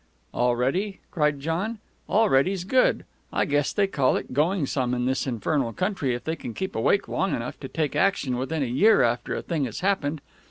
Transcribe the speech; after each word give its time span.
"Already!" 0.33 0.99
cried 1.11 1.39
John. 1.39 1.77
"Already's 2.09 2.63
good. 2.63 3.05
I 3.31 3.45
guess 3.45 3.71
they 3.71 3.85
call 3.85 4.17
it 4.17 4.33
going 4.33 4.65
some 4.65 4.95
in 4.95 5.05
this 5.05 5.27
infernal 5.27 5.73
country 5.73 6.15
if 6.15 6.23
they 6.23 6.35
can 6.35 6.55
keep 6.55 6.75
awake 6.75 7.07
long 7.07 7.35
enough 7.35 7.59
to 7.59 7.67
take 7.67 7.95
action 7.95 8.35
within 8.37 8.63
a 8.63 8.65
year 8.65 9.03
after 9.03 9.35
a 9.35 9.43
thing 9.43 9.65
has 9.65 9.81
happened. 9.81 10.19